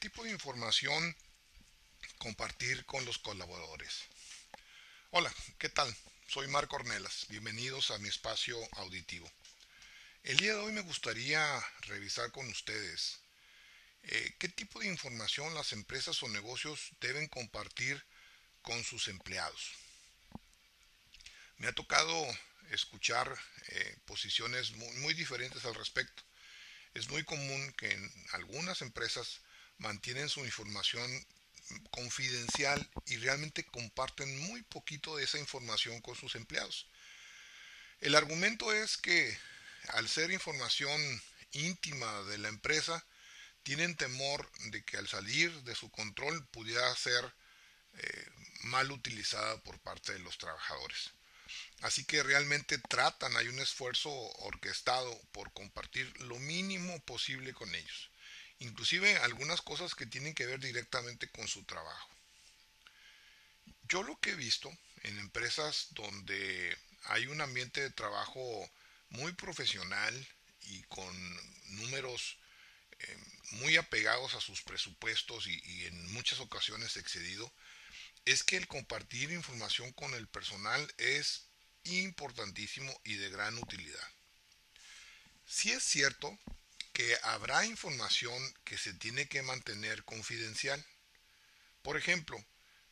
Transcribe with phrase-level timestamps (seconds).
[0.00, 1.14] tipo de información
[2.16, 4.04] compartir con los colaboradores?
[5.10, 5.94] Hola, ¿qué tal?
[6.26, 7.26] Soy Marco Ornelas.
[7.28, 9.30] Bienvenidos a mi espacio auditivo.
[10.22, 11.44] El día de hoy me gustaría
[11.82, 13.20] revisar con ustedes
[14.04, 18.02] eh, qué tipo de información las empresas o negocios deben compartir
[18.62, 19.72] con sus empleados.
[21.58, 22.26] Me ha tocado
[22.70, 23.38] escuchar
[23.68, 26.22] eh, posiciones muy, diferentes al respecto.
[26.94, 29.42] Es muy común que en algunas empresas
[29.80, 31.26] mantienen su información
[31.90, 36.86] confidencial y realmente comparten muy poquito de esa información con sus empleados.
[38.00, 39.38] El argumento es que
[39.88, 41.00] al ser información
[41.52, 43.04] íntima de la empresa,
[43.62, 47.34] tienen temor de que al salir de su control pudiera ser
[47.94, 48.26] eh,
[48.62, 51.12] mal utilizada por parte de los trabajadores.
[51.80, 58.09] Así que realmente tratan, hay un esfuerzo orquestado por compartir lo mínimo posible con ellos,
[58.60, 62.08] inclusive algunas cosas que tienen que ver directamente con su trabajo.
[63.88, 64.70] Yo lo que he visto
[65.02, 68.70] en empresas donde hay un ambiente de trabajo
[69.08, 70.28] muy profesional
[70.62, 71.12] y con
[71.78, 72.38] números
[72.98, 73.16] eh,
[73.52, 77.52] muy apegados a sus presupuestos y en muchas ocasiones excedido,
[78.24, 81.46] es que el compartir información con el personal es
[81.84, 84.08] importantísimo y de gran utilidad.
[85.46, 86.38] Si es cierto
[86.92, 90.84] que habrá información que se tiene que mantener confidencial.
[91.82, 92.42] Por ejemplo,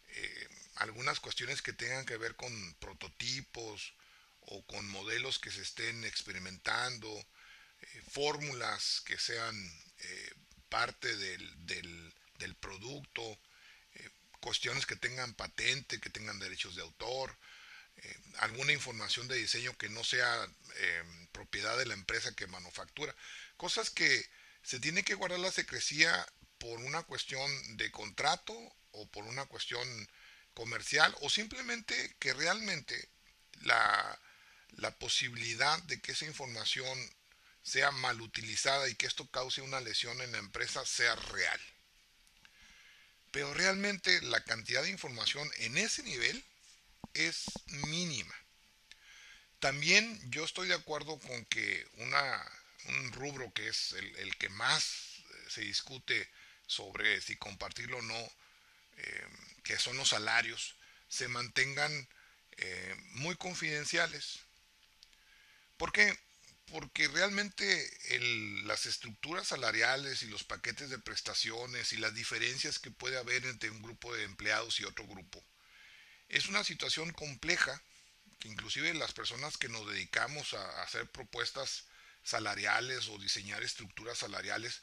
[0.09, 3.95] eh, algunas cuestiones que tengan que ver con prototipos
[4.41, 7.09] o con modelos que se estén experimentando,
[7.81, 9.55] eh, fórmulas que sean
[9.99, 10.35] eh,
[10.69, 13.39] parte del, del, del producto,
[14.41, 17.37] cuestiones que tengan patente, que tengan derechos de autor,
[18.39, 23.15] alguna información de diseño que no sea eh, propiedad de la empresa que manufactura.
[23.57, 24.29] Cosas que
[24.63, 26.27] se tiene que guardar la secrecía
[26.59, 28.55] por una cuestión de contrato
[28.93, 29.87] o por una cuestión
[30.55, 33.09] comercial o simplemente que realmente
[33.63, 34.21] la,
[34.73, 36.99] la posibilidad de que esa información
[37.63, 41.61] sea mal utilizada y que esto cause una lesión en la empresa sea real.
[43.31, 46.45] Pero realmente la cantidad de información en ese nivel
[47.15, 47.45] es
[47.87, 48.35] mínima.
[49.59, 51.87] También yo estoy de acuerdo con que
[52.87, 54.85] un rubro que es el, que más
[55.19, 56.29] eh, se discute
[56.67, 58.33] sobre si compartirlo o no,
[58.97, 59.27] eh,
[59.65, 60.77] que son los salarios,
[61.09, 62.09] se mantengan
[62.53, 64.41] eh, muy confidenciales.
[65.77, 66.17] ¿Por qué?
[66.67, 67.91] Porque realmente
[68.65, 73.71] las estructuras salariales y los paquetes de prestaciones y las diferencias que puede haber entre
[73.71, 75.43] un grupo de empleados y otro grupo
[76.29, 77.83] es una situación compleja
[78.39, 81.87] que inclusive las personas que nos dedicamos a hacer propuestas
[82.23, 84.83] salariales o diseñar estructuras salariales,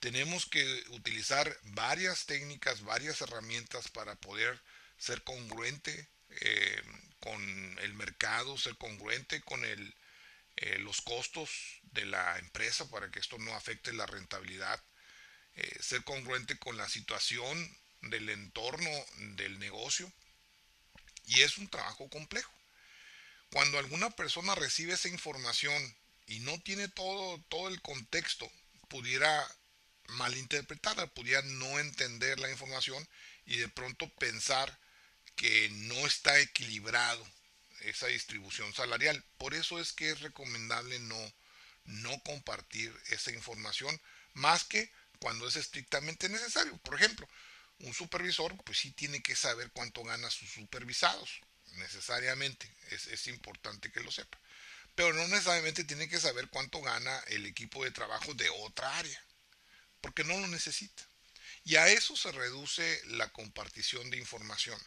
[0.00, 4.62] tenemos que utilizar varias técnicas, varias herramientas para poder
[4.96, 6.08] ser congruente
[6.40, 6.82] eh,
[7.20, 7.42] con
[7.80, 9.94] el mercado, ser congruente con el,
[10.56, 11.50] eh, los costos
[11.82, 14.82] de la empresa para que esto no afecte la rentabilidad,
[15.54, 18.90] eh, ser congruente con la situación del entorno
[19.36, 20.12] del negocio
[21.26, 22.52] y es un trabajo complejo.
[23.50, 25.96] Cuando alguna persona recibe esa información
[26.26, 28.50] y no tiene todo, todo el contexto,
[28.88, 29.46] pudiera
[30.08, 33.06] malinterpretarla, pudiera no entender la información
[33.46, 34.78] y de pronto pensar
[35.36, 37.26] que no está equilibrado
[37.80, 39.22] esa distribución salarial.
[39.38, 41.32] Por eso es que es recomendable no,
[41.84, 44.00] no compartir esa información
[44.32, 46.76] más que cuando es estrictamente necesario.
[46.78, 47.28] Por ejemplo,
[47.80, 51.40] un supervisor pues sí tiene que saber cuánto gana sus supervisados,
[51.72, 54.38] necesariamente, es, es importante que lo sepa.
[54.94, 59.24] Pero no necesariamente tiene que saber cuánto gana el equipo de trabajo de otra área,
[60.00, 61.04] porque no lo necesita.
[61.64, 64.80] Y a eso se reduce la compartición de información.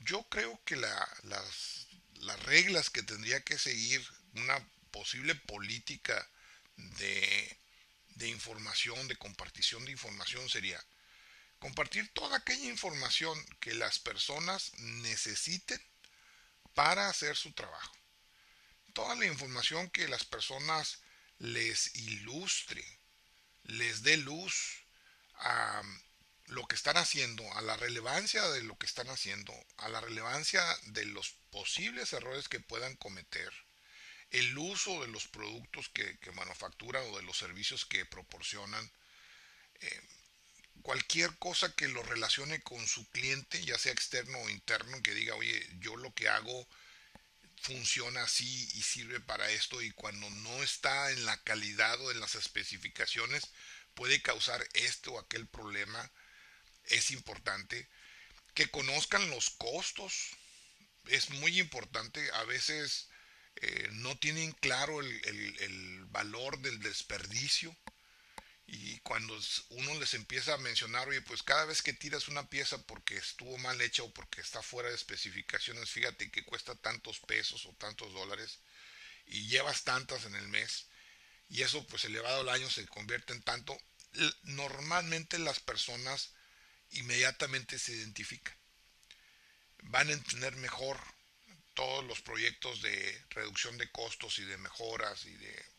[0.00, 1.88] Yo creo que la, las,
[2.20, 6.30] las reglas que tendría que seguir una posible política
[6.76, 7.58] de,
[8.10, 10.82] de información, de compartición de información sería,
[11.58, 15.80] compartir toda aquella información que las personas necesiten
[16.74, 17.92] para hacer su trabajo.
[18.94, 21.00] Toda la información que las personas
[21.38, 22.84] les ilustre,
[23.64, 24.84] les dé luz
[25.34, 25.82] a
[26.46, 30.62] lo que están haciendo, a la relevancia de lo que están haciendo, a la relevancia
[30.84, 33.52] de los posibles errores que puedan cometer,
[34.30, 38.90] el uso de los productos que, manufacturan o de los servicios que proporcionan,
[39.80, 40.02] eh,
[40.82, 45.34] cualquier cosa que lo relacione con su cliente, ya sea externo o interno, que diga,
[45.34, 46.68] oye, yo lo que hago
[47.60, 52.20] funciona así y sirve para esto y cuando no está en la calidad o en
[52.20, 53.42] las especificaciones,
[53.94, 56.10] puede causar este o aquel problema.
[56.84, 57.88] Es importante
[58.54, 60.30] que conozcan los costos.
[61.06, 62.30] Es muy importante.
[62.34, 63.08] A veces
[63.56, 67.76] eh, no tienen claro el valor del desperdicio
[68.70, 69.34] y cuando
[69.70, 73.56] uno les empieza a mencionar, oye, pues cada vez que tiras una pieza porque estuvo
[73.56, 78.12] mal hecha o porque está fuera de especificaciones, fíjate que cuesta tantos pesos o tantos
[78.12, 78.58] dólares
[79.24, 80.84] y llevas tantas en el mes
[81.48, 83.74] y eso pues elevado al año se convierte en tanto,
[84.42, 86.34] normalmente las personas
[86.90, 88.54] inmediatamente se identifican.
[89.84, 91.00] Van a entender mejor
[91.72, 95.77] todos los proyectos de reducción de costos y de mejoras y de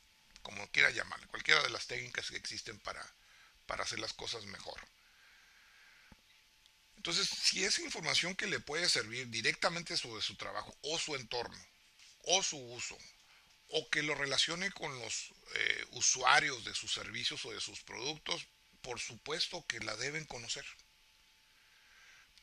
[0.50, 3.06] como quiera llamarle, cualquiera de las técnicas que existen para,
[3.68, 4.81] para hacer las cosas mejor.
[6.96, 11.63] Entonces, si esa información que le puede servir directamente sobre su trabajo o su entorno
[12.24, 12.98] o su uso,
[13.69, 18.48] o que lo relacione con los eh, usuarios de sus servicios o de sus productos,
[18.81, 20.66] por supuesto que la deben conocer.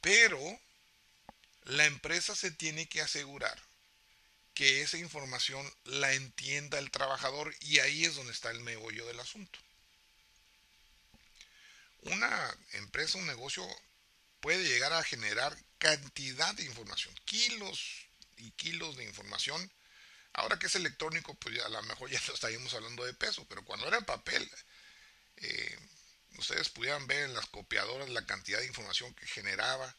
[0.01, 0.61] Pero
[1.65, 3.61] la empresa se tiene que asegurar
[4.57, 9.21] que esa información la entienda el trabajador y ahí es donde está el meollo del
[9.21, 9.59] asunto.
[12.01, 13.69] Una empresa, un negocio
[14.41, 18.07] puede llegar a generar cantidad de información, kilos
[18.39, 19.71] y kilos de información.
[20.33, 23.87] Ahora que es electrónico, pues a lo mejor ya estaríamos hablando de peso, pero cuando
[23.87, 24.51] era papel,
[25.37, 25.79] eh,
[26.39, 29.95] ustedes pudieran ver en las copiadoras la cantidad de información que generaba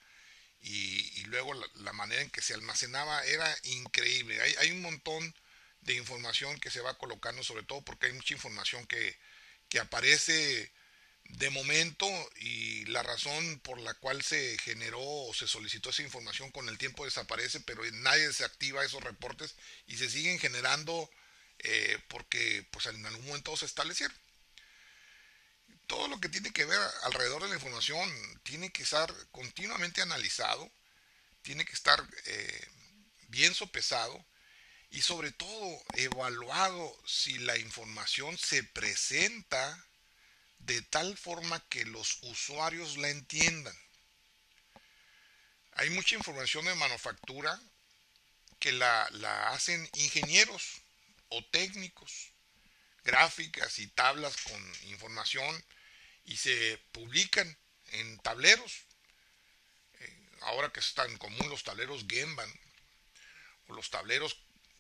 [0.62, 4.42] y, luego la, manera en que se almacenaba era increíble.
[4.42, 5.36] Hay, hay, un montón
[5.82, 9.18] de información que se va colocando, sobre todo porque hay mucha información que,
[9.70, 10.72] que aparece
[11.26, 12.08] de momento
[12.38, 16.78] y la razón por la cual se generó o se solicitó esa información con el
[16.78, 19.56] tiempo desaparece, pero nadie se activa esos reportes
[19.88, 21.10] y se siguen generando
[21.60, 24.16] eh, porque pues en algún momento se establecieron
[25.88, 28.10] todo lo que tiene que ver alrededor de la información
[28.44, 30.70] tiene que estar continuamente analizado,
[31.42, 32.68] tiene que estar eh,
[33.30, 34.24] bien sopesado
[34.90, 39.86] y sobre todo evaluado si la información se presenta
[40.60, 43.76] de tal forma que los usuarios la entiendan.
[45.74, 47.60] Hay mucha información de manufactura
[48.60, 50.82] que la, la hacen ingenieros
[51.30, 52.32] o técnicos,
[53.04, 55.64] gráficas y tablas con información
[56.28, 57.58] y se publican
[57.94, 58.86] en tableros.
[60.00, 62.54] Eh, ahora que están en común los tableros Gemban
[63.68, 64.38] o los tableros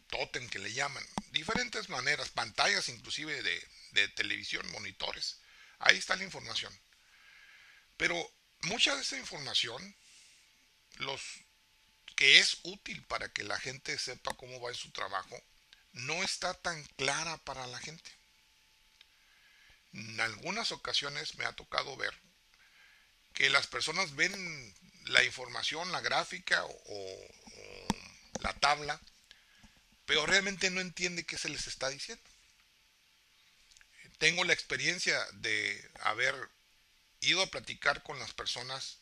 [0.09, 5.41] Totem que le llaman, diferentes maneras, pantallas inclusive de, de televisión, monitores.
[5.79, 6.73] Ahí está la información.
[7.97, 8.15] Pero
[8.61, 9.97] mucha de esa información,
[10.99, 11.21] los
[12.15, 15.37] que es útil para que la gente sepa cómo va en su trabajo,
[15.91, 18.17] no está tan clara para la gente
[19.97, 22.13] en algunas ocasiones me ha tocado ver
[23.33, 27.27] que las personas ven la información, la gráfica o,
[28.41, 29.01] la tabla,
[30.05, 32.23] pero realmente no entiende qué se les está diciendo.
[34.19, 36.35] Tengo la experiencia de haber
[37.21, 38.99] ido a platicar con las personas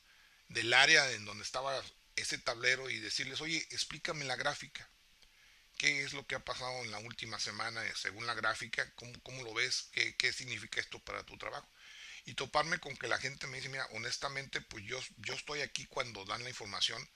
[0.47, 1.83] del área en donde estaba
[2.15, 4.89] ese tablero y decirles, oye, explícame la gráfica
[5.85, 9.43] qué es lo que ha pasado en la última semana eh, según la gráfica, cómo,
[9.43, 11.69] lo ves, ¿Qué, qué, significa esto para tu trabajo.
[12.25, 15.85] Y toparme con que la gente me dice, mira, honestamente, pues yo, yo estoy aquí
[15.85, 17.07] cuando dan la información,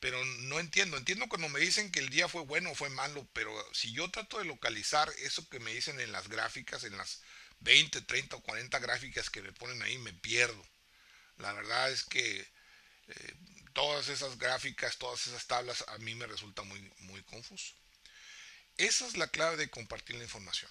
[0.00, 0.96] pero no entiendo.
[0.96, 4.10] Entiendo cuando me dicen que el día fue bueno o fue malo, pero si yo
[4.10, 7.20] trato de localizar eso que me dicen en las gráficas, en las
[7.58, 10.66] 20, 30 o 40 gráficas que me ponen ahí, me pierdo.
[11.36, 12.48] La verdad es que
[13.08, 13.34] eh,
[13.74, 17.74] todas esas gráficas, todas esas tablas, a mí me resulta muy, muy confuso.
[18.80, 20.70] Esa es la clave de compartir la información.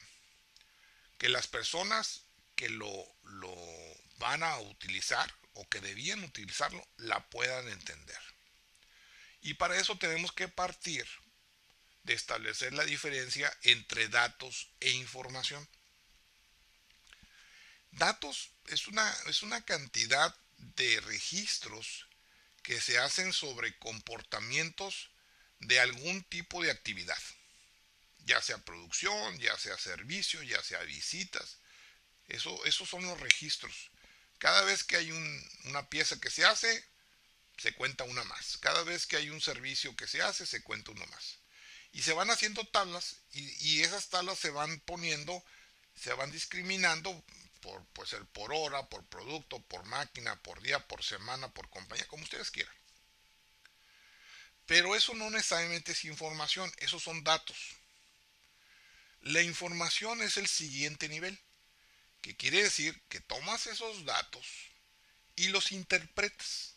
[1.20, 2.24] Que las personas
[2.56, 2.90] que lo,
[3.22, 3.56] lo
[4.18, 8.18] van a utilizar o que debían utilizarlo la puedan entender.
[9.42, 11.08] Y para eso tenemos que partir
[12.02, 15.70] de establecer la diferencia entre datos e información.
[17.92, 22.08] Datos es una, es una cantidad de registros
[22.64, 25.12] que se hacen sobre comportamientos
[25.60, 27.22] de algún tipo de actividad,
[28.26, 31.60] ya sea producción, ya sea servicio, ya sea visitas.
[32.28, 33.92] Eso, esos son los registros.
[34.38, 35.12] Cada vez que hay
[35.66, 36.86] una pieza que se hace,
[37.58, 38.58] se cuenta una más.
[38.58, 41.40] Cada vez que hay un servicio que se hace, se cuenta uno más.
[41.92, 45.44] Y se van haciendo tablas y, y esas tablas se van poniendo,
[45.96, 47.24] se van discriminando
[47.62, 52.08] por, puede ser por hora, por producto, por máquina, por día, por semana, por compañía,
[52.08, 52.74] como ustedes quieran.
[54.66, 57.79] Pero eso no necesariamente es información, esos son datos.
[59.22, 61.40] La información es el siguiente nivel.
[62.22, 64.46] que quiere decir que tomas esos datos
[65.36, 66.76] y los interpretas.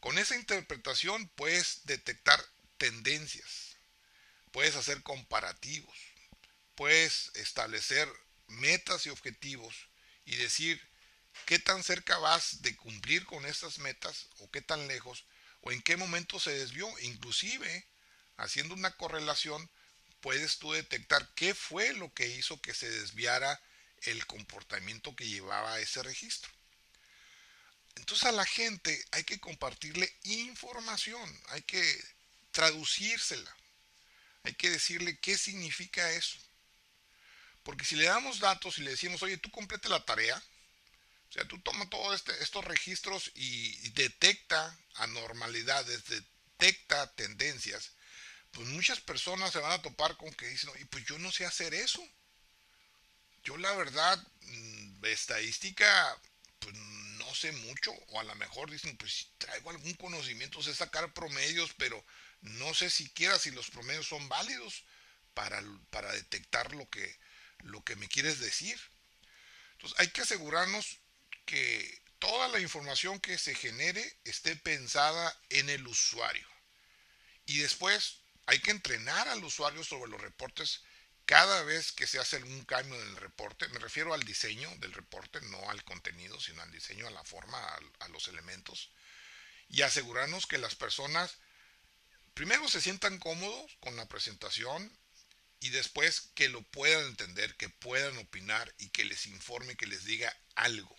[0.00, 2.42] Con esa interpretación puedes detectar
[2.78, 3.76] tendencias,
[4.52, 5.96] puedes hacer comparativos,
[6.74, 8.08] puedes establecer
[8.46, 9.88] metas y objetivos
[10.24, 10.80] y decir
[11.46, 15.24] qué tan cerca vas de cumplir con estas metas o qué tan lejos
[15.62, 16.88] o en qué momento se desvió.
[17.00, 17.86] Inclusive,
[18.36, 19.70] haciendo una correlación,
[20.20, 23.60] puedes tú detectar qué fue lo que hizo que se desviara
[24.02, 26.50] el comportamiento que llevaba ese registro.
[27.96, 32.04] Entonces a la gente hay que compartirle información, hay que
[32.50, 33.54] traducírsela,
[34.44, 36.38] hay que decirle qué significa eso.
[37.62, 40.42] Porque si le damos datos y le decimos, oye, tú complete la tarea,
[41.28, 47.92] o sea, tú toma todos este, estos registros y detecta anormalidades, detecta tendencias,
[48.52, 51.46] pues muchas personas se van a topar con que dicen, y pues yo no sé
[51.46, 52.06] hacer eso.
[53.44, 56.20] Yo la verdad, mm, estadística,
[56.58, 61.12] pues no sé mucho, o a lo mejor dicen, pues traigo algún conocimiento, sé sacar
[61.12, 62.04] promedios, pero
[62.42, 64.84] no sé siquiera si los promedios son válidos
[65.34, 67.18] para, para detectar lo que,
[67.58, 68.78] lo que me quieres decir.
[69.72, 70.98] Entonces hay que asegurarnos
[71.46, 76.46] que toda la información que se genere esté pensada en el usuario.
[77.46, 78.19] Y después
[78.50, 80.82] hay que entrenar al usuario sobre los reportes
[81.24, 83.68] cada vez que se hace algún cambio en el reporte.
[83.68, 87.64] Me refiero al diseño del reporte, no al contenido, sino al diseño, a la forma,
[88.00, 88.90] a, los elementos.
[89.68, 91.38] Y asegurarnos que las personas
[92.34, 94.92] primero se sientan cómodos con la presentación
[95.60, 100.04] y después que lo puedan entender, que puedan opinar y que les informe, que les
[100.06, 100.96] diga algo.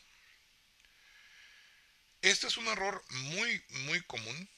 [2.22, 4.50] Este es un error muy, muy común.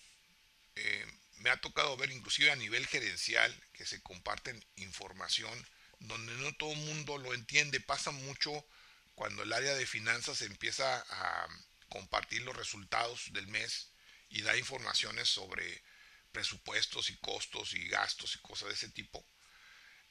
[0.76, 1.08] Eh,
[1.44, 5.68] me ha tocado ver inclusive a nivel gerencial que se comparten información
[6.00, 7.82] donde no todo el mundo lo entiende.
[7.82, 8.66] Pasa mucho
[9.14, 11.48] cuando el área de finanzas empieza a
[11.90, 13.92] compartir los resultados del mes
[14.30, 15.84] y da informaciones sobre
[16.32, 19.26] presupuestos y costos y gastos y cosas de ese tipo.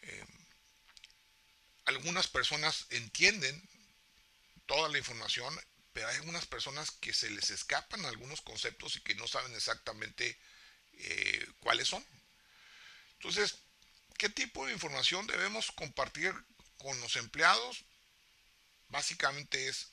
[0.03, 0.27] Eh,
[1.87, 3.69] algunas personas entienden
[4.67, 5.59] toda la información,
[5.95, 10.39] pero hay algunas personas que se les escapan algunos conceptos y que no saben exactamente
[10.95, 12.05] eh, cuáles son.
[13.15, 13.57] Entonces,
[14.19, 16.35] ¿qué tipo de información debemos compartir
[16.79, 17.85] con los empleados?
[18.89, 19.93] Básicamente es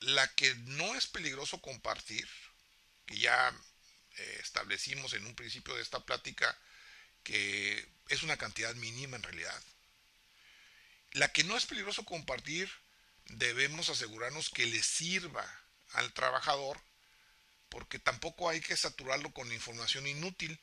[0.00, 2.28] la que no es peligroso compartir,
[3.06, 3.52] que ya
[4.16, 6.56] eh, establecimos en un principio de esta plática,
[7.24, 9.62] que es una cantidad mínima en realidad.
[11.12, 12.70] La que no es peligroso compartir,
[13.24, 15.44] debemos asegurarnos que le sirva
[15.92, 16.80] al trabajador
[17.68, 20.58] porque tampoco hay que saturarlo con información inútil.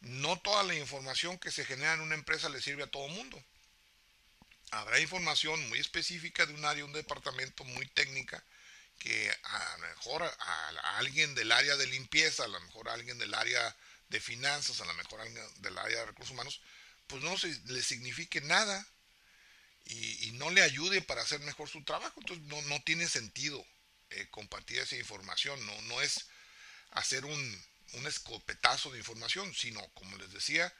[0.00, 3.12] No toda la información que se genera en una empresa le sirve a todo el
[3.12, 3.42] mundo.
[4.70, 8.42] Habrá información muy específica de un área, un departamento muy técnica,
[8.98, 13.18] que a lo mejor a, alguien del área de limpieza, a lo mejor a alguien
[13.18, 13.76] del área
[14.08, 16.60] de finanzas, a lo mejor a alguien del área de recursos humanos,
[17.06, 17.34] pues no
[17.66, 18.86] le signifique nada
[19.86, 22.20] y, no le ayude para hacer mejor su trabajo.
[22.20, 23.66] Entonces no, no tiene sentido
[24.10, 26.26] eh, compartir esa información, no, no es
[26.90, 30.72] hacer un, un, escopetazo de información, sino, como les decía,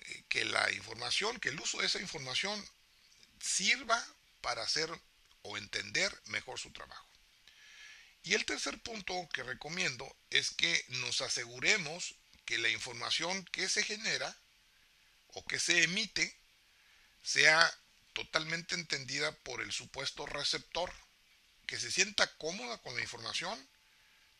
[0.00, 2.62] eh, que la información, que el uso de esa información
[3.40, 4.04] sirva
[4.40, 4.90] para hacer
[5.42, 7.08] o entender mejor su trabajo.
[8.22, 13.82] Y el tercer punto que recomiendo es que nos aseguremos que la información que se
[13.82, 14.36] genera
[15.28, 16.36] o que se emite
[17.22, 17.72] sea
[18.12, 20.92] totalmente entendida por el supuesto receptor
[21.66, 23.58] que se sienta cómoda con la información,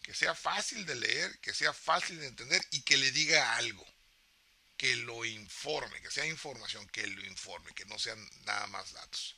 [0.03, 3.87] que sea fácil de leer, que sea fácil de entender y que le diga algo,
[4.77, 9.37] que lo informe, que sea información, que lo informe, que no sean nada más datos.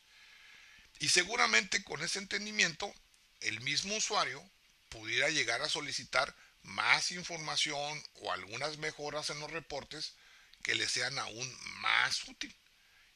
[1.00, 2.93] Y seguramente con ese entendimiento,
[3.41, 4.43] el mismo usuario
[4.88, 10.14] pudiera llegar a solicitar más información o algunas mejoras en los reportes
[10.62, 12.55] que le sean aún más útil.